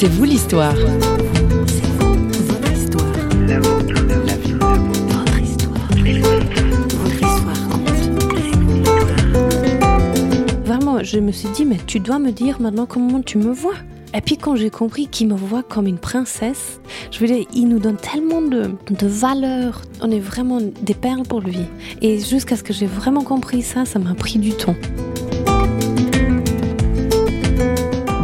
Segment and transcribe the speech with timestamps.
[0.00, 0.76] C'est vous l'histoire.
[10.64, 13.74] Vraiment, je me suis dit, mais tu dois me dire maintenant comment tu me vois.
[14.14, 16.80] Et puis quand j'ai compris qu'il me voit comme une princesse,
[17.10, 19.82] je veux dire, il nous donne tellement de, de valeur.
[20.00, 21.58] On est vraiment des perles pour lui.
[22.02, 24.76] Et jusqu'à ce que j'ai vraiment compris ça, ça m'a pris du temps.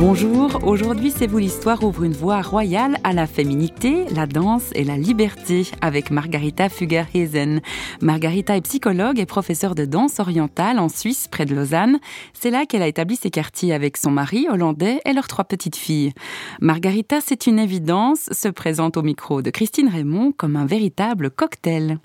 [0.07, 4.85] Bonjour, aujourd'hui C'est vous l'histoire ouvre une voie royale à la féminité, la danse et
[4.85, 7.63] la liberté avec Margarita Fugger-Hezen.
[8.03, 12.01] Margarita est psychologue et professeure de danse orientale en Suisse près de Lausanne.
[12.35, 15.77] C'est là qu'elle a établi ses quartiers avec son mari hollandais et leurs trois petites
[15.77, 16.13] filles.
[16.61, 21.99] Margarita, c'est une évidence, se présente au micro de Christine Raymond comme un véritable cocktail.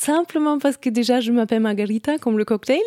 [0.00, 2.80] Simplement parce que déjà je m'appelle Margarita comme le cocktail,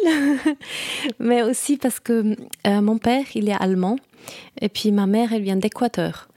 [1.19, 2.35] mais aussi parce que
[2.67, 3.97] euh, mon père il est allemand
[4.61, 6.27] et puis ma mère elle vient d'Équateur.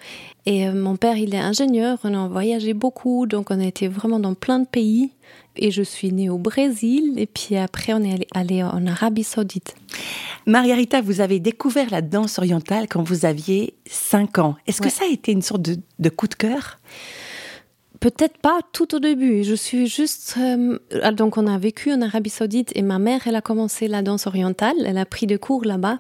[0.45, 3.89] Et euh, mon père il est ingénieur, on a voyagé beaucoup, donc on a été
[3.89, 5.11] vraiment dans plein de pays.
[5.57, 9.25] Et je suis née au Brésil et puis après on est allé, allé en Arabie
[9.25, 9.75] Saoudite.
[10.45, 14.57] Margarita, vous avez découvert la danse orientale quand vous aviez 5 ans.
[14.67, 14.89] Est-ce Ouais.
[14.89, 16.79] que ça a été une sorte de, de coup de cœur?
[18.01, 19.43] Peut-être pas tout au début.
[19.45, 20.37] Je suis juste.
[20.39, 20.79] euh,
[21.13, 24.27] donc, on a vécu en Arabie Saoudite et ma mère, elle a commencé la danse
[24.27, 24.77] orientale.
[24.85, 25.99] Elle a pris des cours là-bas.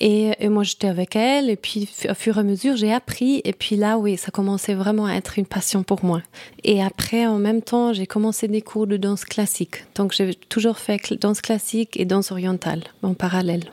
[0.00, 1.50] Et, moi, j'étais avec elle.
[1.50, 3.42] Et puis, au fur et à mesure, j'ai appris.
[3.44, 6.22] Et puis là, oui, ça commençait vraiment à être une passion pour moi.
[6.64, 9.84] Et après, en même temps, j'ai commencé des cours de danse classique.
[9.94, 13.64] Donc, j'ai toujours fait danse classique et danse orientale en parallèle.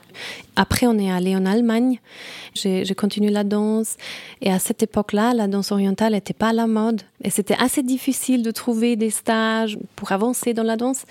[0.55, 1.99] Après, on est allé en Allemagne.
[2.55, 3.95] J'ai continué la danse.
[4.41, 7.03] Et à cette époque-là, la danse orientale n'était pas à la mode.
[7.23, 11.03] Et c'était assez difficile de trouver des stages pour avancer dans la danse.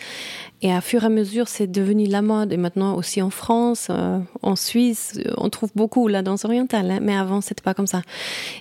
[0.63, 2.53] Et à fur et à mesure, c'est devenu la mode.
[2.53, 5.06] Et maintenant aussi en France, euh, en Suisse,
[5.37, 6.91] on trouve beaucoup la danse orientale.
[6.91, 6.99] hein.
[7.03, 8.03] Mais avant, c'était pas comme ça.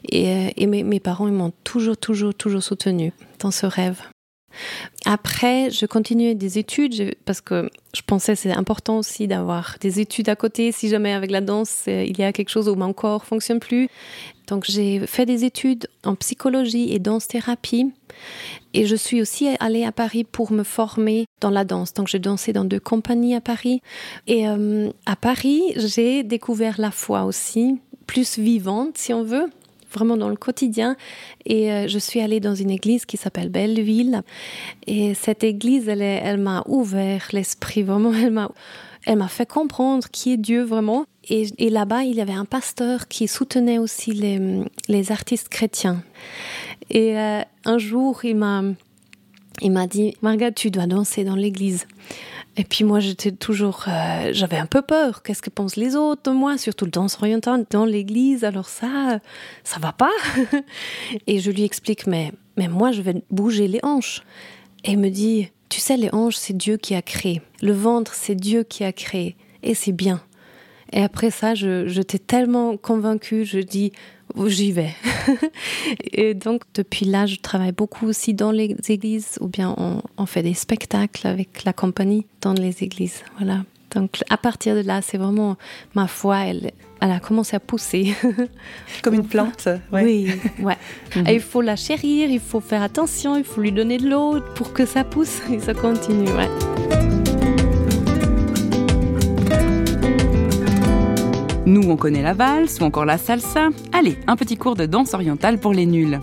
[0.09, 4.01] Et, euh, et mes, mes parents, ils m'ont toujours, toujours, toujours soutenu dans ce rêve.
[5.05, 10.29] Après, je continuais des études parce que je pensais c'est important aussi d'avoir des études
[10.29, 12.93] à côté si jamais avec la danse euh, il y a quelque chose où mon
[12.93, 13.89] corps fonctionne plus.
[14.47, 17.91] Donc j'ai fait des études en psychologie et danse-thérapie
[18.73, 21.93] et je suis aussi allée à Paris pour me former dans la danse.
[21.93, 23.81] Donc j'ai dansé dans deux compagnies à Paris
[24.27, 29.49] et euh, à Paris j'ai découvert la foi aussi, plus vivante si on veut
[29.95, 30.95] vraiment dans le quotidien.
[31.45, 34.21] Et euh, je suis allée dans une église qui s'appelle Belleville.
[34.85, 38.13] Et cette église, elle, elle m'a ouvert l'esprit, vraiment.
[38.13, 38.51] Elle m'a,
[39.05, 41.05] elle m'a fait comprendre qui est Dieu vraiment.
[41.29, 46.03] Et, là-bas, il y avait un pasteur qui soutenait aussi les, les artistes chrétiens.
[46.89, 48.63] Et euh, un jour, il m'a,
[49.61, 51.87] il m'a dit, Marga, tu dois danser dans l'église.
[52.57, 55.23] Et puis moi, j'étais toujours, euh, j'avais un peu peur.
[55.23, 58.45] Qu'est-ce que pensent les autres moi, surtout le danse oriental dans l'église?
[58.45, 59.19] Alors ça,
[59.63, 60.11] ça va pas.
[61.27, 64.23] Et je lui explique, mais, mais moi, je vais bouger les hanches.
[64.85, 67.41] Et il me dit, tu sais, les hanches, c'est Dieu qui a créé.
[67.61, 69.35] Le ventre, c'est Dieu qui a créé.
[69.61, 70.21] Et c'est bien.
[70.93, 73.91] Et après ça, je, j'étais tellement convaincue, je dis,
[74.47, 74.93] j'y vais.
[76.11, 80.25] et donc, depuis là, je travaille beaucoup aussi dans les églises, ou bien on, on
[80.25, 83.23] fait des spectacles avec la compagnie dans les églises.
[83.37, 83.63] Voilà.
[83.95, 85.57] Donc, à partir de là, c'est vraiment
[85.93, 88.13] ma foi, elle, elle a commencé à pousser.
[89.01, 90.03] Comme une plante ouais.
[90.03, 90.77] Oui, ouais.
[91.27, 94.41] Et il faut la chérir, il faut faire attention, il faut lui donner de l'eau
[94.55, 96.94] pour que ça pousse et ça continue, ouais.
[101.67, 103.69] Nous, on connaît la valse ou encore la salsa.
[103.91, 106.19] Allez, un petit cours de danse orientale pour les nuls.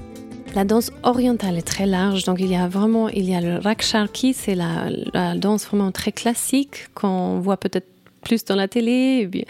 [0.55, 3.59] La danse orientale est très large, donc il y a vraiment, il y a le
[3.59, 7.89] raksharki, c'est la, danse vraiment très classique qu'on voit peut-être
[8.23, 9.23] plus dans la télé.
[9.23, 9.45] Et puis,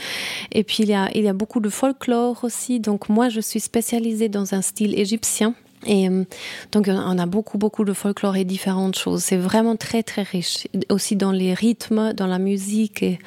[0.52, 2.80] et puis il, y a, il y a beaucoup de folklore aussi.
[2.80, 5.54] Donc moi, je suis spécialisée dans un style égyptien.
[5.84, 6.24] Et euh,
[6.70, 9.24] donc on a beaucoup beaucoup de folklore et différentes choses.
[9.24, 10.68] C'est vraiment très très riche.
[10.88, 13.18] Aussi dans les rythmes, dans la musique et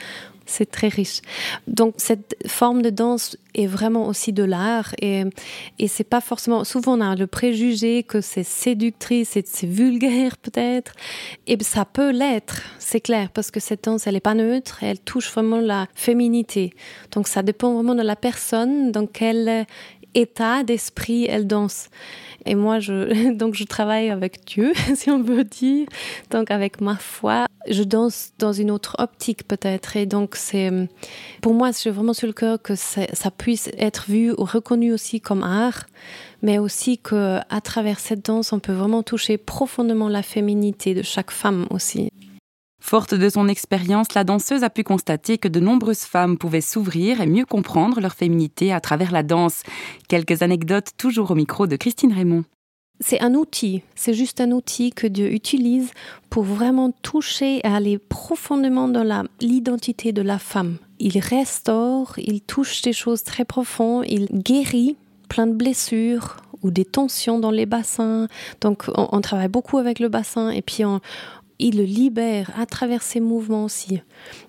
[0.45, 1.21] c'est très riche.
[1.67, 5.23] Donc cette forme de danse est vraiment aussi de l'art et,
[5.79, 6.63] et c'est pas forcément.
[6.63, 10.93] Souvent on a le préjugé que c'est séductrice, c'est vulgaire peut-être,
[11.47, 14.99] et ça peut l'être, c'est clair, parce que cette danse elle est pas neutre, elle
[14.99, 16.73] touche vraiment la féminité.
[17.11, 19.65] Donc ça dépend vraiment de la personne, dans quel
[20.15, 21.89] état d'esprit elle danse.
[22.45, 25.87] Et moi, je, donc, je travaille avec Dieu, si on veut dire.
[26.31, 29.97] Donc, avec ma foi, je danse dans une autre optique, peut-être.
[29.97, 30.71] Et donc, c'est,
[31.41, 35.19] pour moi, j'ai vraiment sur le cœur que ça puisse être vu ou reconnu aussi
[35.21, 35.85] comme art,
[36.41, 41.01] mais aussi que, à travers cette danse, on peut vraiment toucher profondément la féminité de
[41.01, 42.11] chaque femme aussi.
[42.87, 47.19] Forte de son expérience, la danseuse a pu constater que de nombreuses femmes pouvaient s'ouvrir
[47.19, 49.63] et mieux comprendre leur féminité à travers la danse.
[50.07, 52.43] Quelques anecdotes toujours au micro de Christine Raymond.
[52.99, 55.89] C'est un outil, c'est juste un outil que Dieu utilise
[56.29, 60.77] pour vraiment toucher et aller profondément dans l'identité de la femme.
[60.99, 64.95] Il restaure, il touche des choses très profondes, il guérit
[65.27, 68.27] plein de blessures ou des tensions dans les bassins.
[68.61, 71.01] Donc on, travaille beaucoup avec le bassin et puis on,
[71.59, 74.01] il le libère à travers ses mouvements aussi.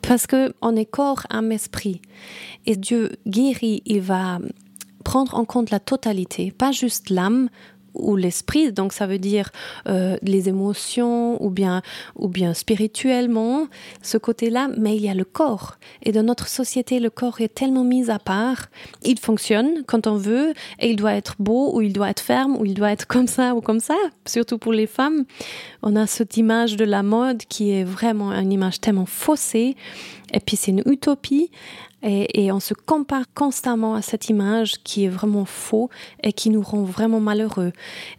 [0.03, 2.01] Parce que on est corps, âme, esprit.
[2.67, 4.39] Et Dieu guérit, il va
[5.05, 7.49] prendre en compte la totalité, pas juste l'âme
[7.99, 9.51] ou l'esprit, donc ça veut dire
[9.89, 11.83] euh, les émotions ou bien
[12.15, 13.69] ou bien spirituellement
[14.03, 15.77] ce côté-là, mais il y a le corps.
[16.03, 18.67] Et dans notre société, le corps est tellement mis à part.
[19.03, 22.57] Il fonctionne quand on veut et il doit être beau ou il doit être ferme
[22.57, 23.97] ou il doit être comme ça ou comme ça.
[24.27, 25.25] Surtout pour les femmes,
[25.83, 29.77] on a cette image de la mode qui est vraiment une image tellement faussée.
[30.33, 31.51] Et puis c'est une utopie.
[32.09, 35.91] Et, on se compare constamment à cette image qui est vraiment faux
[36.23, 37.73] et qui nous rend vraiment malheureux.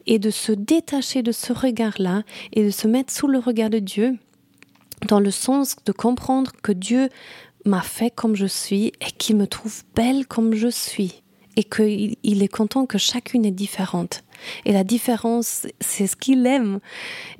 [0.05, 3.79] Et de se détacher de ce regard-là et de se mettre sous le regard de
[3.79, 4.17] Dieu,
[5.07, 7.07] dans le sens de comprendre que Dieu
[7.65, 11.23] m'a fait comme je suis et qu'il me trouve belle comme je suis
[11.55, 14.23] et qu'il est content que chacune est différente.
[14.65, 16.79] Et la différence, c'est ce qu'il aime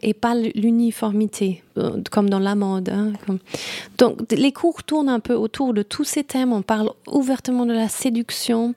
[0.02, 2.90] et pas l'uniformité, euh, comme dans la mode.
[2.90, 3.14] Hein.
[3.98, 6.54] Donc, les cours tournent un peu autour de tous ces thèmes.
[6.54, 8.76] On parle ouvertement de la séduction,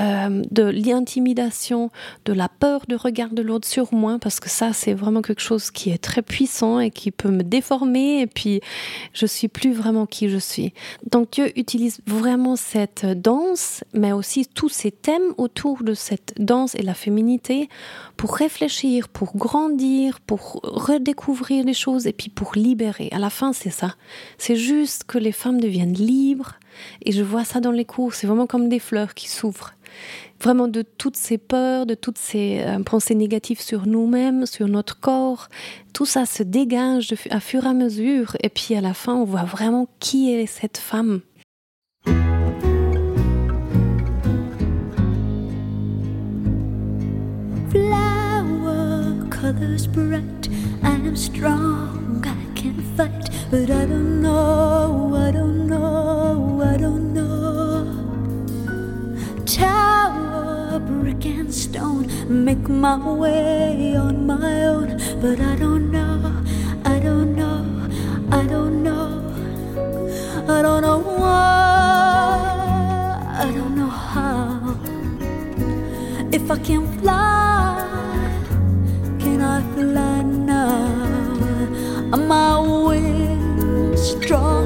[0.00, 1.90] euh, de l'intimidation,
[2.24, 5.42] de la peur de regard de l'autre sur moi, parce que ça, c'est vraiment quelque
[5.42, 8.20] chose qui est très puissant et qui peut me déformer.
[8.20, 8.60] Et puis,
[9.12, 10.72] je suis plus vraiment qui je suis.
[11.10, 16.74] Donc, Dieu utilise vraiment cette danse, mais aussi tous ces thèmes autour de cette danse
[16.74, 17.53] et la féminité
[18.16, 23.08] pour réfléchir, pour grandir, pour redécouvrir les choses et puis pour libérer.
[23.12, 23.94] À la fin, c'est ça.
[24.38, 26.58] C'est juste que les femmes deviennent libres
[27.02, 28.14] et je vois ça dans les cours.
[28.14, 29.74] C'est vraiment comme des fleurs qui s'ouvrent.
[30.40, 34.98] Vraiment de toutes ces peurs, de toutes ces euh, pensées négatives sur nous-mêmes, sur notre
[34.98, 35.48] corps.
[35.92, 38.36] Tout ça se dégage à fur et à mesure.
[38.42, 41.20] Et puis à la fin, on voit vraiment qui est cette femme.
[49.84, 50.48] Colors bright.
[50.82, 57.12] I am strong, I can fight, but I don't know, I don't know, I don't
[57.12, 57.84] know.
[59.44, 66.42] Tower, brick and stone, make my way on my own, but I don't know,
[66.84, 67.88] I don't know,
[68.30, 69.32] I don't know,
[70.48, 71.83] I don't know why,
[84.26, 84.63] 中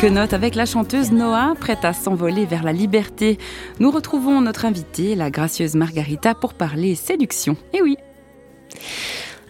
[0.00, 3.36] Quelques notes avec la chanteuse Noah, prête à s'envoler vers la liberté.
[3.80, 7.54] Nous retrouvons notre invitée, la gracieuse Margarita, pour parler séduction.
[7.74, 7.98] Eh oui.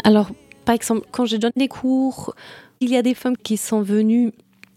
[0.03, 0.29] Alors,
[0.65, 2.35] par exemple, quand je donne des cours,
[2.81, 4.33] il y a des femmes qui sont venues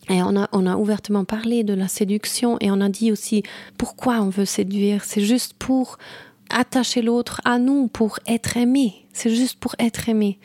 [0.09, 3.41] et on a, on a ouvertement parlé de la séduction et on a dit aussi
[3.75, 5.03] pourquoi on veut séduire.
[5.03, 5.97] C'est juste pour
[6.51, 9.07] attacher l'autre à nous, pour être aimé.
[9.11, 10.37] C'est juste pour être aimé.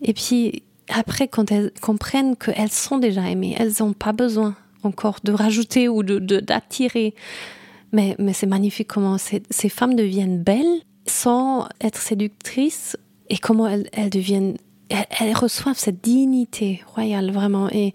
[0.00, 5.18] Et puis, après, quand elles comprennent qu'elles sont déjà aimées, elles n'ont pas besoin encore
[5.24, 7.14] de rajouter ou de d'attirer.
[7.92, 12.96] Mais, mais c'est magnifique comment ces, ces, femmes deviennent belles sans être séductrices
[13.28, 14.56] et comment elles, elles deviennent
[14.88, 17.92] elles, elles, reçoivent cette dignité royale vraiment et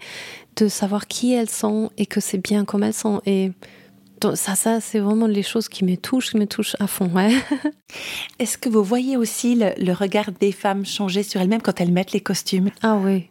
[0.56, 3.52] de savoir qui elles sont et que c'est bien comme elles sont et
[4.20, 7.08] donc ça, ça c'est vraiment les choses qui me touchent, qui me touchent à fond.
[7.14, 7.32] Ouais.
[8.38, 11.92] Est-ce que vous voyez aussi le, le regard des femmes changer sur elles-mêmes quand elles
[11.92, 12.70] mettent les costumes?
[12.82, 13.28] Ah oui.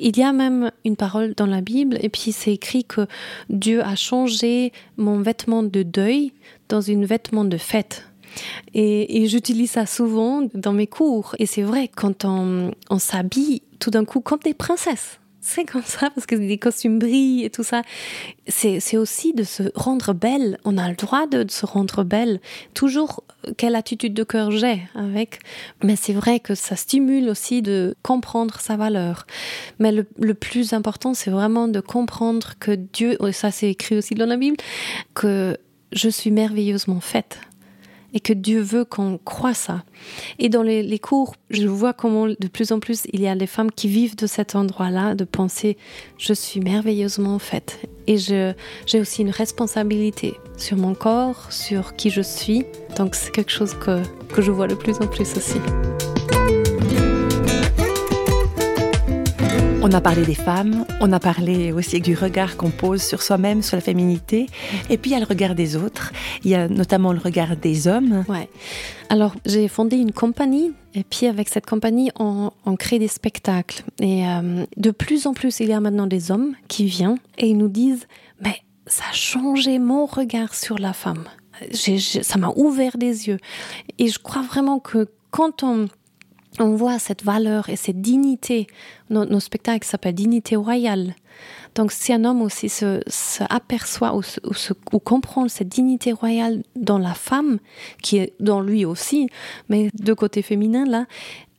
[0.00, 3.06] Il y a même une parole dans la Bible, et puis c'est écrit que
[3.50, 6.32] Dieu a changé mon vêtement de deuil
[6.68, 8.04] dans une vêtement de fête.
[8.74, 11.34] Et, et j'utilise ça souvent dans mes cours.
[11.38, 15.18] Et c'est vrai, quand on, on s'habille tout d'un coup comme des princesses,
[15.48, 17.82] c'est comme ça parce que les costumes brillent et tout ça.
[18.46, 20.58] C'est aussi de se rendre belle.
[20.64, 22.40] On a le droit de, se rendre belle.
[22.74, 23.24] Toujours
[23.56, 25.40] quelle attitude de cœur j'ai avec.
[25.82, 29.26] Mais c'est vrai que ça stimule aussi de comprendre sa valeur.
[29.78, 33.96] Mais le, le plus important, c'est vraiment de comprendre que Dieu, et ça c'est écrit
[33.96, 34.56] aussi dans la Bible,
[35.14, 35.56] que
[35.92, 37.40] je suis merveilleusement faite
[38.14, 39.82] et que Dieu veut qu'on croit ça.
[40.38, 43.46] Et dans les, cours, je vois comment de plus en plus il y a des
[43.46, 45.76] femmes qui vivent de cet endroit-là, de penser
[46.16, 47.80] je suis merveilleusement faite.
[48.06, 52.64] Et j'ai aussi une responsabilité sur mon corps, sur qui je suis.
[52.96, 54.02] Donc c'est quelque chose que,
[54.34, 55.58] que je vois de plus en plus aussi.
[59.90, 63.62] On a parlé des femmes, on a parlé aussi du regard qu'on pose sur soi-même,
[63.62, 64.44] sur la féminité,
[64.90, 66.12] et puis il y a le regard des autres,
[66.44, 68.22] il y a notamment le regard des hommes.
[68.28, 68.50] Ouais.
[69.08, 73.82] Alors j'ai fondé une compagnie, et puis avec cette compagnie, on, crée des spectacles.
[73.98, 77.48] Et euh, de plus en plus, il y a maintenant des hommes qui viennent et
[77.48, 78.06] ils nous disent,
[78.42, 81.24] mais ça a changé mon regard sur la femme.
[81.72, 83.38] ça m'a ouvert des yeux.
[83.98, 85.88] Et je crois vraiment que quand on
[86.60, 88.66] on voit cette valeur et cette dignité.
[89.10, 91.14] Nos, spectacles s'appellent Dignité royale.
[91.74, 93.00] Donc si un homme aussi se,
[93.48, 94.22] aperçoit ou,
[94.92, 97.58] ou, comprend cette dignité royale dans la femme,
[98.02, 99.28] qui est dans lui aussi,
[99.68, 101.06] mais de côté féminin, là,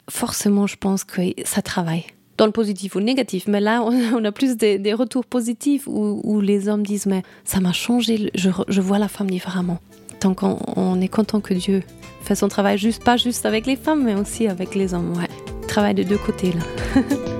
[0.09, 2.05] forcément je pense que ça travaille.
[2.37, 6.41] Dans le positif ou le négatif, mais là on a plus des, retours positifs où,
[6.41, 9.79] les hommes disent mais ça m'a changé, je vois la femme différemment
[10.19, 11.83] tant qu'on est content que Dieu
[12.23, 15.17] fait son travail, juste pas juste avec les femmes, mais aussi avec les hommes.
[15.17, 15.29] Ouais,
[15.67, 17.01] travail de deux côtés là.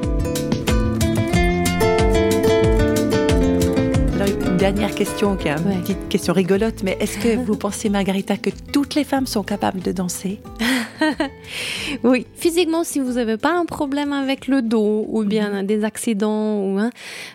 [4.60, 8.50] dernière question, qui est une petite question rigolote, mais est-ce que vous pensez, Margarita, que
[8.74, 10.42] toutes les femmes sont capables de danser?
[12.04, 15.66] Oui, physiquement, si vous n'avez pas un problème avec le dos ou bien mhm.
[15.66, 16.90] des accidents, ou, hein,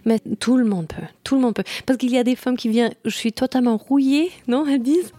[0.04, 1.64] mais tout le monde peut, tout le monde peut.
[1.86, 5.12] Parce qu'il y a des femmes qui viennent, je suis totalement rouillée, non, elles disent,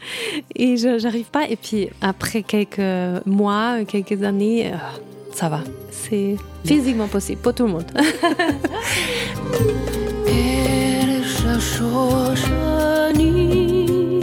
[0.56, 1.50] et je n'arrive pas.
[1.50, 4.76] Et puis après quelques mois, quelques années, euh,
[5.34, 5.62] ça va.
[5.90, 7.92] C'est physiquement possible pour tout le monde.
[11.60, 14.22] 说着你。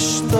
[0.00, 0.34] C'est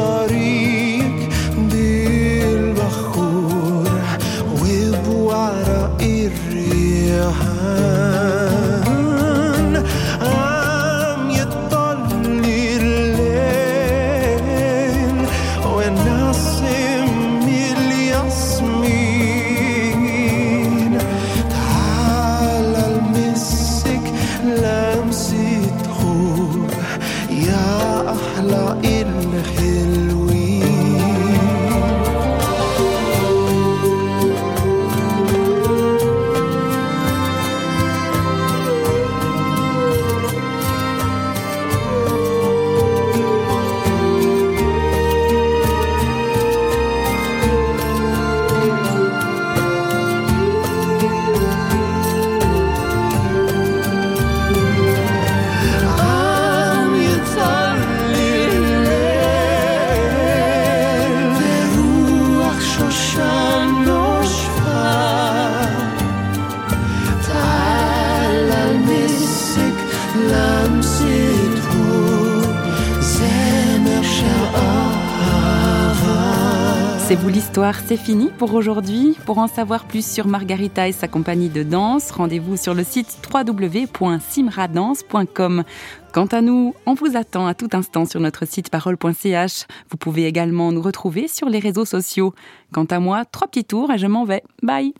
[77.87, 79.17] c'est fini pour aujourd'hui.
[79.27, 83.19] Pour en savoir plus sur Margarita et sa compagnie de danse, rendez-vous sur le site
[83.33, 85.65] www.simradance.com.
[86.13, 89.67] Quant à nous, on vous attend à tout instant sur notre site parole.ch.
[89.91, 92.35] Vous pouvez également nous retrouver sur les réseaux sociaux.
[92.73, 94.43] Quant à moi, trois petits tours et je m'en vais.
[94.63, 94.95] Bye